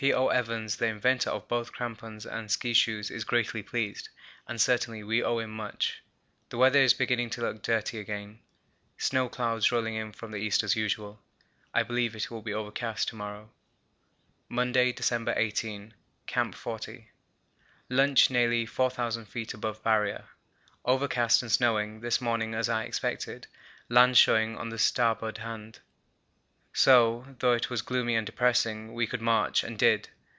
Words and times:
O. 0.15 0.29
Evans, 0.29 0.77
the 0.77 0.87
inventor 0.87 1.29
of 1.29 1.47
both 1.47 1.73
crampons 1.73 2.25
and 2.25 2.49
ski 2.49 2.73
shoes, 2.73 3.11
is 3.11 3.23
greatly 3.23 3.61
pleased, 3.61 4.09
and 4.47 4.59
certainly 4.59 5.03
we 5.03 5.21
owe 5.21 5.37
him 5.37 5.51
much. 5.51 6.01
The 6.49 6.57
weather 6.57 6.79
is 6.79 6.95
beginning 6.95 7.29
to 7.29 7.41
look 7.41 7.61
dirty 7.61 7.99
again, 7.99 8.39
snow 8.97 9.29
clouds 9.29 9.71
rolling 9.71 9.93
in 9.93 10.11
from 10.11 10.31
the 10.31 10.37
east 10.39 10.63
as 10.63 10.75
usual. 10.75 11.21
I 11.71 11.83
believe 11.83 12.15
it 12.15 12.31
will 12.31 12.41
be 12.41 12.51
overcast 12.51 13.09
to 13.09 13.15
morrow. 13.15 13.51
Monday, 14.49 14.91
December 14.91 15.35
18. 15.37 15.93
Camp 16.25 16.55
40. 16.55 17.11
Lunch 17.87 18.31
nearly 18.31 18.65
4000 18.65 19.25
feet 19.27 19.53
above 19.53 19.83
Barrier. 19.83 20.23
Overcast 20.83 21.43
and 21.43 21.51
snowing 21.51 21.99
this 21.99 22.19
morning 22.19 22.55
as 22.55 22.67
I 22.69 22.85
expected, 22.85 23.45
land 23.87 24.17
showing 24.17 24.57
on 24.57 24.75
starboard 24.79 25.37
hand, 25.37 25.77
so, 26.73 27.27
though 27.39 27.51
it 27.51 27.69
was 27.69 27.81
gloomy 27.81 28.15
and 28.15 28.25
depressing, 28.25 28.93
we 28.93 29.05
could 29.05 29.21
march, 29.21 29.61
and 29.61 29.77
did. 29.77 30.07